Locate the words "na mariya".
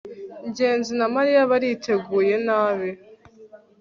0.99-1.49